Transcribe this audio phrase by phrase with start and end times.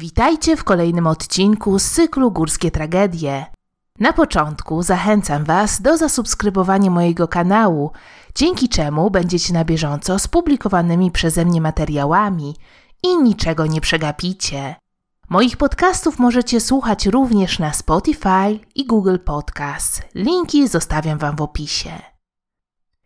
[0.00, 3.46] Witajcie w kolejnym odcinku z cyklu Górskie Tragedie.
[3.98, 7.90] Na początku zachęcam Was do zasubskrybowania mojego kanału,
[8.34, 12.56] dzięki czemu będziecie na bieżąco z publikowanymi przeze mnie materiałami
[13.02, 14.74] i niczego nie przegapicie.
[15.28, 20.02] Moich podcastów możecie słuchać również na Spotify i Google Podcast.
[20.14, 21.92] Linki zostawiam Wam w opisie.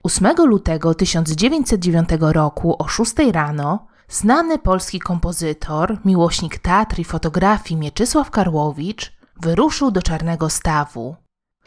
[0.02, 8.30] 8 lutego 1909 roku o 6 rano znany polski kompozytor, miłośnik teatr i fotografii Mieczysław
[8.30, 11.16] Karłowicz wyruszył do Czarnego Stawu.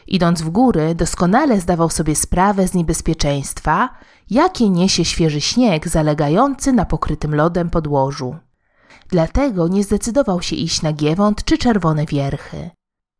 [0.06, 3.88] Idąc w góry, doskonale zdawał sobie sprawę z niebezpieczeństwa,
[4.30, 8.36] jakie niesie świeży śnieg zalegający na pokrytym lodem podłożu.
[9.08, 12.70] Dlatego nie zdecydował się iść na Giewont czy Czerwone Wierchy.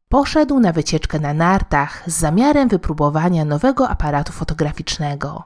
[0.09, 5.45] Poszedł na wycieczkę na nartach z zamiarem wypróbowania nowego aparatu fotograficznego.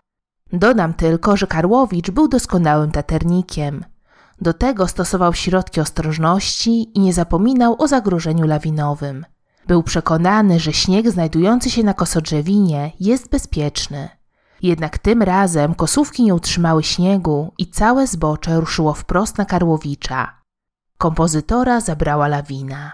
[0.53, 3.85] Dodam tylko, że Karłowicz był doskonałym taternikiem.
[4.41, 9.27] Do tego stosował środki ostrożności i nie zapominał o zagrożeniu lawinowym.
[9.67, 14.09] Był przekonany, że śnieg znajdujący się na kosodrzewinie jest bezpieczny.
[14.63, 20.43] Jednak tym razem kosówki nie utrzymały śniegu i całe zbocze ruszyło wprost na Karłowicza.
[20.99, 22.93] Kompozytora zabrała lawina.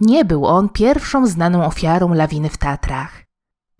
[0.00, 3.31] Nie był on pierwszą znaną ofiarą lawiny w Tatrach.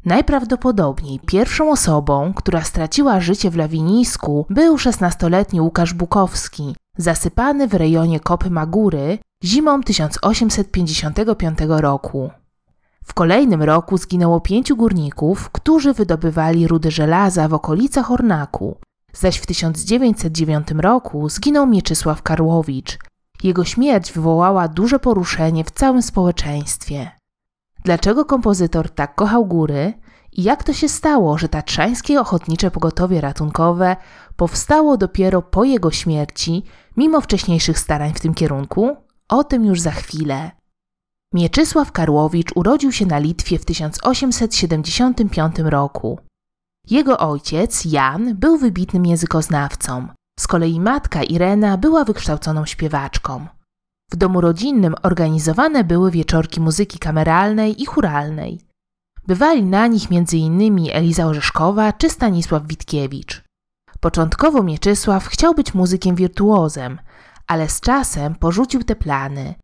[0.05, 8.20] Najprawdopodobniej pierwszą osobą, która straciła życie w lawinisku, był 16-letni Łukasz Bukowski, zasypany w rejonie
[8.20, 12.30] Kopy Magury zimą 1855 roku.
[13.05, 18.77] W kolejnym roku zginęło pięciu górników, którzy wydobywali rudy żelaza w okolicach Ornaku,
[19.12, 22.98] zaś w 1909 roku zginął Mieczysław Karłowicz.
[23.42, 27.22] Jego śmierć wywołała duże poruszenie w całym społeczeństwie.
[27.84, 29.92] Dlaczego kompozytor tak kochał góry
[30.33, 33.97] i jak to się stało, że Tatrzańskie Ochotnicze Pogotowie Ratunkowe
[34.36, 36.62] powstało dopiero po jego śmierci,
[36.97, 38.97] mimo wcześniejszych starań w tym kierunku?
[39.28, 40.50] O tym już za chwilę.
[41.34, 46.19] Mieczysław Karłowicz urodził się na Litwie w 1875 roku.
[46.90, 50.08] Jego ojciec, Jan, był wybitnym językoznawcą.
[50.40, 53.46] Z kolei matka Irena była wykształconą śpiewaczką.
[54.12, 58.61] W domu rodzinnym organizowane były wieczorki muzyki kameralnej i churalnej.
[59.27, 60.89] Bywali na nich m.in.
[60.92, 63.42] Eliza Orzeszkowa czy Stanisław Witkiewicz.
[64.01, 66.98] Początkowo Mieczysław chciał być muzykiem wirtuozem,
[67.46, 69.55] ale z czasem porzucił te plany.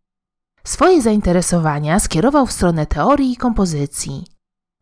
[0.65, 4.25] Swoje zainteresowania skierował w stronę teorii i kompozycji.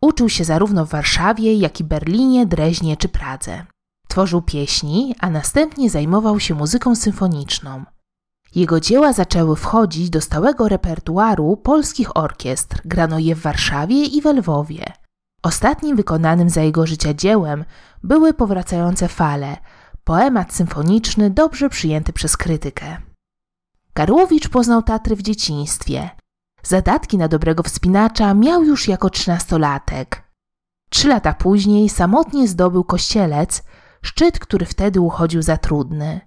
[0.01, 3.67] Uczył się zarówno w Warszawie, jak i Berlinie, Dreźnie czy Pradze.
[4.09, 7.85] Tworzył pieśni, a następnie zajmował się muzyką symfoniczną.
[8.55, 14.33] Jego dzieła zaczęły wchodzić do stałego repertuaru polskich orkiestr, grano je w Warszawie i we
[14.33, 14.85] Lwowie.
[15.43, 17.65] Ostatnim wykonanym za jego życia dziełem
[18.03, 19.57] były powracające fale,
[20.05, 22.97] poemat symfoniczny dobrze przyjęty przez krytykę.
[23.93, 26.11] Karłowicz poznał Tatry w dzieciństwie.
[26.63, 30.23] Zadatki na dobrego wspinacza miał już jako trzynastolatek.
[30.91, 33.63] Trzy lata później samotnie zdobył kościelec,
[34.03, 36.21] szczyt, który wtedy uchodził za trudny.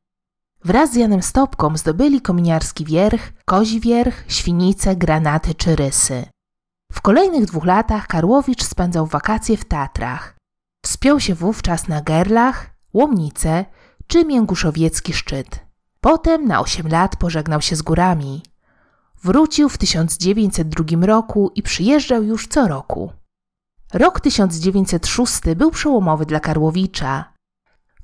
[0.66, 6.26] Wraz z Janem Stopką zdobyli kominiarski wierch, kozi wierch, świnice, granaty czy rysy.
[6.92, 10.36] W kolejnych dwóch latach Karłowicz spędzał wakacje w Tatrach.
[10.86, 13.66] Wspiął się wówczas na Gerlach, Łomnice
[14.08, 15.60] czy Mięguszowiecki szczyt.
[16.02, 18.44] Potem na 8 lat pożegnał się z górami.
[19.24, 23.12] Wrócił w 1902 roku i przyjeżdżał już co roku.
[23.94, 27.34] Rok 1906 był przełomowy dla Karłowicza.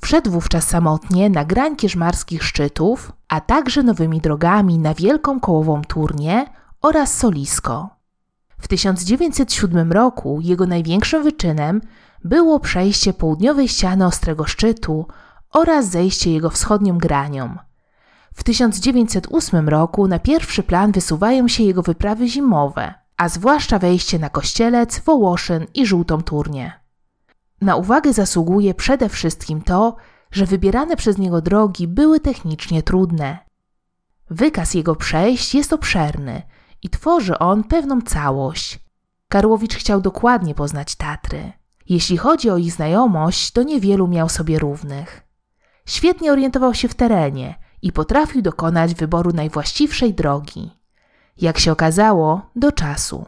[0.06, 6.46] Wszedł wówczas samotnie na grań kierzmarskich szczytów, a także nowymi drogami na Wielką Kołową Turnię
[6.82, 7.90] oraz Solisko.
[8.58, 11.82] W 1907 roku jego największym wyczynem
[12.24, 15.08] było przejście południowej ściany Ostrego Szczytu
[15.54, 17.58] oraz zejście jego wschodnią granią.
[18.34, 24.30] W 1908 roku na pierwszy plan wysuwają się jego wyprawy zimowe, a zwłaszcza wejście na
[24.30, 26.84] Kościelec, Wołoszyn i Żółtą Turnię.
[27.62, 29.96] Na uwagę zasługuje przede wszystkim to,
[30.32, 33.38] że wybierane przez niego drogi były technicznie trudne.
[34.30, 36.42] Wykaz jego przejść jest obszerny
[36.81, 38.80] i tworzy on pewną całość.
[39.28, 41.52] Karłowicz chciał dokładnie poznać Tatry.
[41.90, 45.22] Jeśli chodzi o ich znajomość, to niewielu miał sobie równych.
[45.86, 50.72] Świetnie orientował się w terenie i potrafił dokonać wyboru najwłaściwszej drogi.
[51.38, 53.25] Jak się okazało, do czasu.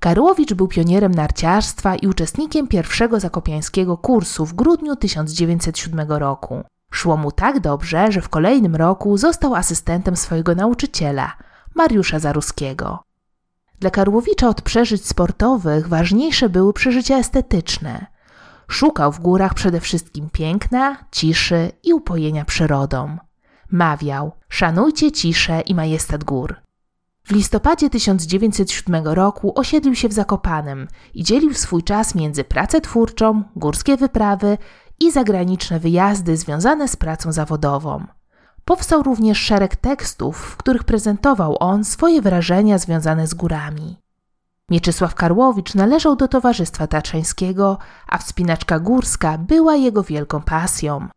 [0.00, 6.64] Karłowicz był pionierem narciarstwa i uczestnikiem pierwszego zakopiańskiego kursu w grudniu 1907 roku.
[6.90, 11.36] Szło mu tak dobrze, że w kolejnym roku został asystentem swojego nauczyciela,
[11.74, 13.04] Mariusza Zaruskiego.
[13.80, 18.06] Dla Karłowicza od przeżyć sportowych ważniejsze były przeżycia estetyczne.
[18.68, 23.16] Szukał w górach przede wszystkim piękna, ciszy i upojenia przyrodą.
[23.70, 26.69] Mawiał: Szanujcie ciszę i majestat gór.
[27.30, 33.42] W listopadzie 1907 roku osiedlił się w Zakopanem i dzielił swój czas między pracę twórczą,
[33.56, 34.58] górskie wyprawy
[35.00, 38.04] i zagraniczne wyjazdy związane z pracą zawodową.
[38.64, 43.96] Powstał również szereg tekstów, w których prezentował on swoje wrażenia związane z górami.
[44.70, 47.78] Mieczysław Karłowicz należał do Towarzystwa Tatrzańskiego,
[48.08, 51.08] a wspinaczka górska była jego wielką pasją.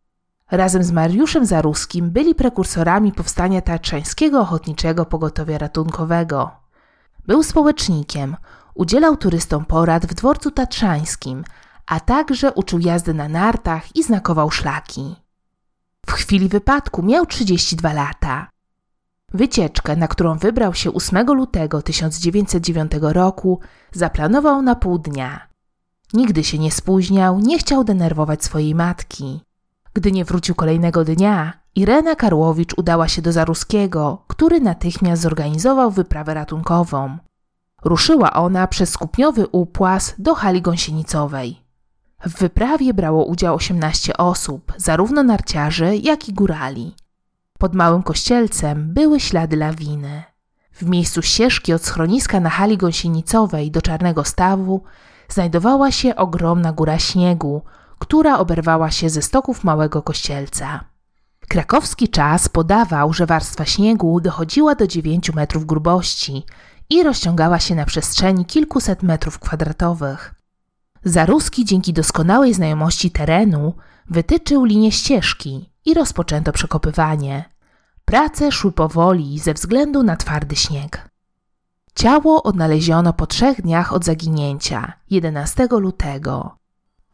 [0.50, 6.50] Razem z Mariuszem Zaruskim byli prekursorami powstania Tatrzańskiego Ochotniczego Pogotowia Ratunkowego.
[7.26, 8.36] Był społecznikiem,
[8.74, 11.44] udzielał turystom porad w dworcu tatrzańskim,
[11.86, 15.16] a także uczył jazdy na nartach i znakował szlaki.
[16.06, 18.50] W chwili wypadku miał 32 lata.
[19.34, 23.60] Wycieczkę, na którą wybrał się 8 lutego 1909 roku,
[23.92, 25.48] zaplanował na pół dnia.
[26.12, 29.40] Nigdy się nie spóźniał, nie chciał denerwować swojej matki.
[29.94, 36.34] Gdy nie wrócił kolejnego dnia, Irena Karłowicz udała się do Zaruskiego, który natychmiast zorganizował wyprawę
[36.34, 37.18] ratunkową.
[37.84, 41.60] Ruszyła ona przez skupniowy upłas do hali gąsienicowej.
[42.26, 46.94] W wyprawie brało udział 18 osób, zarówno narciarzy, jak i górali.
[47.58, 50.22] Pod małym kościelcem były ślady lawiny.
[50.72, 54.82] W miejscu ścieżki od schroniska na hali gąsienicowej do Czarnego Stawu
[55.28, 57.62] znajdowała się ogromna góra śniegu,
[58.04, 60.84] która oberwała się ze stoków małego kościelca.
[61.48, 66.42] Krakowski czas podawał, że warstwa śniegu dochodziła do 9 metrów grubości
[66.90, 70.34] i rozciągała się na przestrzeni kilkuset metrów kwadratowych.
[71.04, 73.74] Zaruski dzięki doskonałej znajomości terenu
[74.10, 77.44] wytyczył linię ścieżki i rozpoczęto przekopywanie.
[78.04, 81.08] Prace szły powoli ze względu na twardy śnieg.
[81.94, 86.63] Ciało odnaleziono po trzech dniach od zaginięcia, 11 lutego.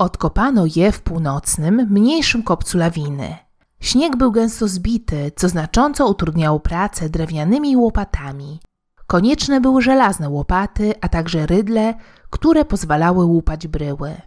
[0.01, 3.37] Odkopano je w północnym, mniejszym kopcu lawiny.
[3.81, 8.61] Śnieg był gęsto zbity, co znacząco utrudniało pracę drewnianymi łopatami.
[9.07, 11.95] Konieczne były żelazne łopaty, a także rydle,
[12.31, 14.21] które pozwalały łupać bryły.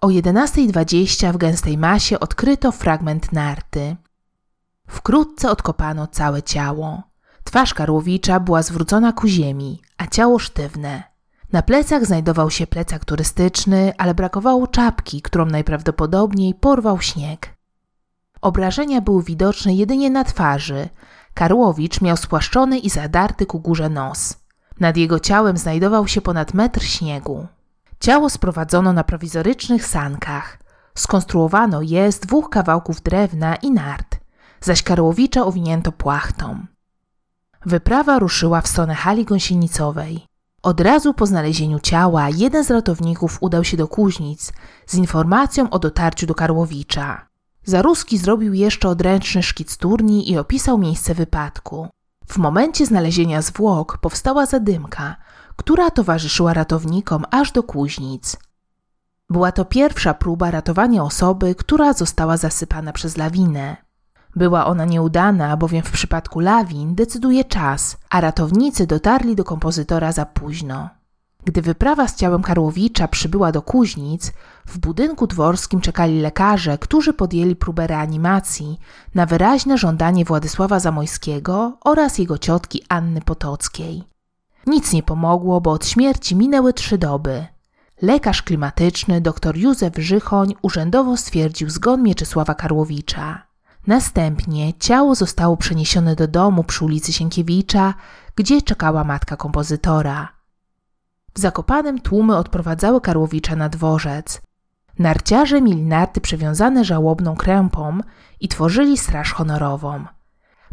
[0.00, 3.96] O 11.20 w gęstej masie odkryto fragment narty.
[4.86, 7.02] Wkrótce odkopano całe ciało.
[7.44, 11.11] Twarz Karłowicza była zwrócona ku ziemi, a ciało sztywne.
[11.52, 17.56] Na plecach znajdował się plecak turystyczny, ale brakowało czapki, którą najprawdopodobniej porwał śnieg.
[18.40, 20.88] Obrażenia były widoczne jedynie na twarzy.
[21.34, 24.36] Karłowicz miał spłaszczony i zadarty ku górze nos.
[24.80, 27.46] Nad jego ciałem znajdował się ponad metr śniegu.
[28.00, 30.58] Ciało sprowadzono na prowizorycznych sankach.
[30.94, 34.16] Skonstruowano je z dwóch kawałków drewna i nart,
[34.60, 36.66] zaś Karłowicza owinięto płachtą.
[37.66, 40.31] Wyprawa ruszyła w stronę hali gąsienicowej.
[40.62, 44.52] Od razu po znalezieniu ciała jeden z ratowników udał się do Kuźnic
[44.86, 47.26] z informacją o dotarciu do Karłowicza.
[47.64, 51.88] Zaruski zrobił jeszcze odręczny szkic turni i opisał miejsce wypadku.
[52.28, 55.16] W momencie znalezienia zwłok powstała zadymka,
[55.56, 58.36] która towarzyszyła ratownikom aż do Kuźnic.
[59.30, 63.76] Była to pierwsza próba ratowania osoby, która została zasypana przez lawinę.
[64.36, 70.26] Była ona nieudana, bowiem w przypadku lawin decyduje czas, a ratownicy dotarli do kompozytora za
[70.26, 70.90] późno.
[71.44, 74.32] Gdy wyprawa z ciałem Karłowicza przybyła do Kuźnic,
[74.66, 78.78] w budynku dworskim czekali lekarze, którzy podjęli próbę reanimacji
[79.14, 84.04] na wyraźne żądanie Władysława Zamojskiego oraz jego ciotki Anny Potockiej.
[84.66, 87.46] Nic nie pomogło, bo od śmierci minęły trzy doby.
[88.02, 93.51] Lekarz klimatyczny dr Józef Żychoń urzędowo stwierdził zgon Mieczysława Karłowicza.
[93.86, 97.94] Następnie ciało zostało przeniesione do domu przy ulicy Sienkiewicza,
[98.36, 100.28] gdzie czekała matka kompozytora.
[101.34, 104.42] W Zakopanem tłumy odprowadzały Karłowicza na dworzec.
[104.98, 107.98] Narciarze mieli narty przewiązane żałobną krępą
[108.40, 110.04] i tworzyli straż honorową.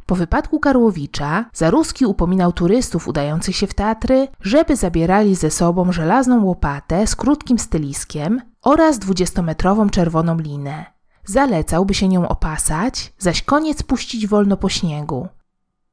[0.05, 6.43] Po wypadku Karłowicza Zaruski upominał turystów udających się w Tatry, żeby zabierali ze sobą żelazną
[6.43, 10.98] łopatę z krótkim styliskiem oraz dwudziestometrową czerwoną linę.
[11.29, 15.27] Zalecał, by się nią opasać, zaś koniec puścić wolno po śniegu.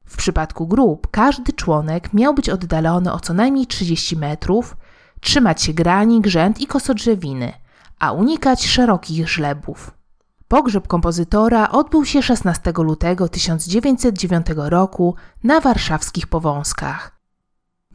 [0.05, 4.77] W przypadku grup każdy członek miał być oddalony o co najmniej 30 metrów,
[5.21, 7.53] trzymać się grani, grzęt i kosodrzewiny,
[7.99, 9.91] a unikać szerokich żlebów.
[10.47, 17.19] Pogrzeb kompozytora odbył się 16 lutego 1909 roku na warszawskich Powązkach.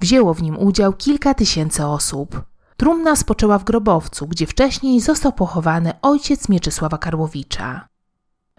[0.00, 2.51] Wzięło w nim udział kilka tysięcy osób.
[2.82, 7.88] Trumna spoczęła w grobowcu, gdzie wcześniej został pochowany ojciec Mieczysława Karłowicza.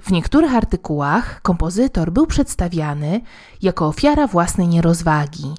[0.02, 3.22] W niektórych artykułach kompozytor był przedstawiany
[3.62, 5.56] jako ofiara własnej nierozwagi,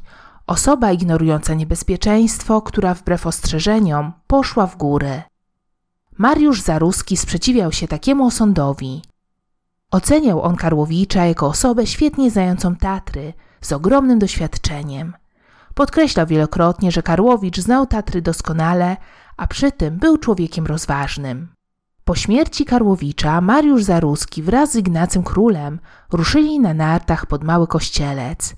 [0.47, 5.23] osoba ignorująca niebezpieczeństwo, która wbrew ostrzeżeniom poszła w górę.
[6.19, 9.03] Mariusz Zaruski sprzeciwiał się takiemu osądowi.
[9.91, 15.13] Oceniał on Karłowicza jako osobę świetnie znającą Tatry, z ogromnym doświadczeniem.
[15.75, 18.97] Podkreślał wielokrotnie, że Karłowicz znał Tatry doskonale,
[19.37, 21.49] a przy tym był człowiekiem rozważnym.
[22.05, 25.81] Po śmierci Karłowicza Mariusz Zaruski wraz z Ignacym Królem
[26.13, 28.57] ruszyli na nartach pod Mały Kościelec.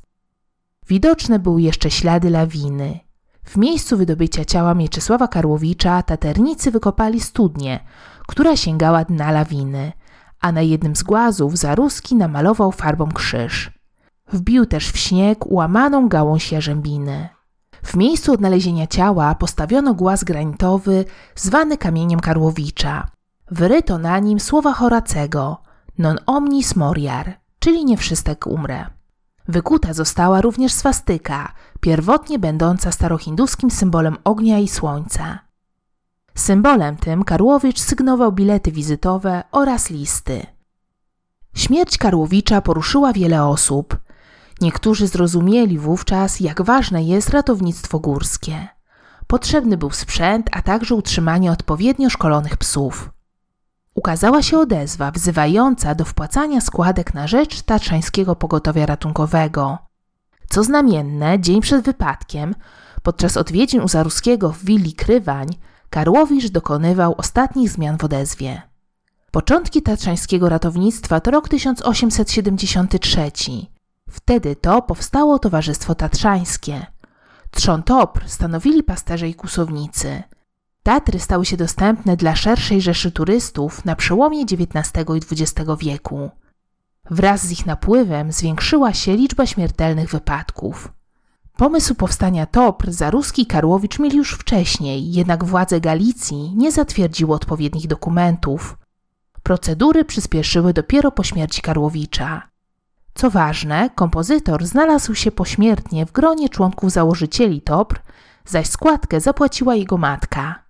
[0.88, 3.00] Widoczne były jeszcze ślady lawiny.
[3.44, 7.80] W miejscu wydobycia ciała Mieczysława Karłowicza taternicy wykopali studnię,
[8.26, 9.92] która sięgała dna lawiny,
[10.40, 13.75] a na jednym z głazów Zaruski namalował farbą krzyż.
[14.33, 17.28] Wbił też w śnieg łamaną gałąź jarzębiny.
[17.83, 21.04] W miejscu odnalezienia ciała postawiono głaz granitowy
[21.35, 23.09] zwany kamieniem Karłowicza.
[23.50, 25.62] Wyryto na nim słowa Horacego
[25.99, 28.87] non omnis moriar, czyli nie wszystek umrę.
[29.49, 35.38] Wykuta została również swastyka, pierwotnie będąca starohinduskim symbolem ognia i słońca.
[36.35, 40.47] Symbolem tym Karłowicz sygnował bilety wizytowe oraz listy.
[41.54, 43.97] Śmierć Karłowicza poruszyła wiele osób.
[44.60, 48.68] Niektórzy zrozumieli wówczas, jak ważne jest ratownictwo górskie.
[49.26, 53.10] Potrzebny był sprzęt, a także utrzymanie odpowiednio szkolonych psów.
[53.94, 59.78] Ukazała się odezwa wzywająca do wpłacania składek na rzecz Tatrzańskiego Pogotowia Ratunkowego.
[60.48, 62.54] Co znamienne, dzień przed wypadkiem,
[63.02, 65.48] podczas odwiedzin u Zaruskiego w willi Krywań,
[65.90, 68.62] Karłowicz dokonywał ostatnich zmian w odezwie.
[69.30, 73.30] Początki tatrzańskiego ratownictwa to rok 1873.
[74.16, 76.87] Wtedy to powstało Towarzystwo Tatrzańskie.
[77.50, 80.23] Trzon Topr stanowili pasterze i kusownicy.
[80.82, 86.30] Tatry stały się dostępne dla szerszej rzeszy turystów na przełomie XIX i XX wieku.
[87.11, 90.92] Wraz z ich napływem zwiększyła się liczba śmiertelnych wypadków.
[91.56, 98.78] Pomysł powstania TOPR Zaruski Karłowicz mieli już wcześniej, jednak władze Galicji nie zatwierdziły odpowiednich dokumentów.
[99.42, 102.55] Procedury przyspieszyły dopiero po śmierci Karłowicza.
[103.16, 108.00] Co ważne, kompozytor znalazł się pośmiertnie w gronie członków założycieli TOPR,
[108.46, 110.62] zaś składkę zapłaciła jego matka.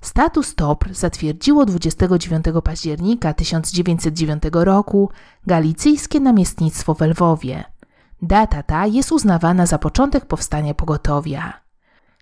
[0.00, 5.10] Status TOPR zatwierdziło 29 października 1909 roku
[5.46, 7.64] Galicyjskie Namiestnictwo w Lwowie.
[8.22, 11.60] Data ta jest uznawana za początek powstania pogotowia.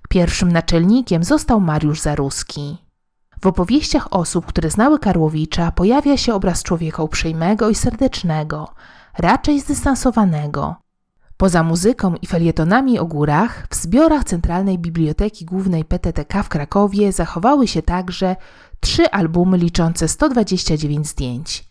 [0.09, 2.79] Pierwszym naczelnikiem został Mariusz Zaruski.
[3.43, 8.69] W opowieściach osób, które znały Karłowicza, pojawia się obraz człowieka uprzejmego i serdecznego,
[9.19, 10.77] raczej zdystansowanego.
[11.37, 17.69] Poza muzyką i felietonami o górach, w zbiorach Centralnej Biblioteki Głównej PTTK w Krakowie zachowały
[17.69, 18.37] się także
[18.81, 21.69] trzy albumy liczące 129 zdjęć.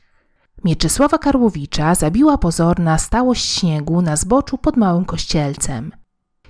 [0.64, 5.92] Mieczysława Karłowicza zabiła pozorna stałość śniegu na zboczu pod Małym Kościelcem.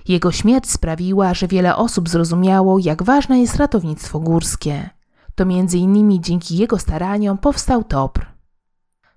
[0.08, 4.90] Jego śmierć sprawiła, że wiele osób zrozumiało, jak ważne jest ratownictwo górskie.
[5.34, 8.33] To między innymi dzięki jego staraniom powstał TOPR.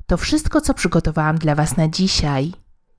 [0.08, 2.54] To wszystko, co przygotowałam dla Was na dzisiaj.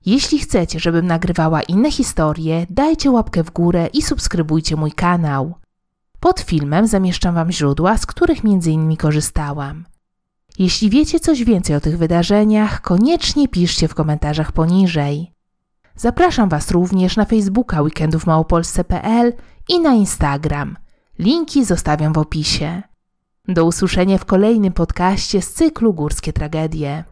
[0.05, 5.55] Jeśli chcecie, żebym nagrywała inne historie, dajcie łapkę w górę i subskrybujcie mój kanał.
[6.19, 9.85] Pod filmem zamieszczam Wam źródła, z których innymi korzystałam.
[10.59, 15.33] Jeśli wiecie coś więcej o tych wydarzeniach, koniecznie piszcie w komentarzach poniżej.
[15.95, 19.33] Zapraszam Was również na Facebooka weekendówmałopolsce.pl
[19.69, 20.77] i na Instagram.
[21.19, 22.81] Linki zostawiam w opisie.
[23.47, 27.03] Do usłyszenia w kolejnym podcaście z cyklu Górskie Tragedie.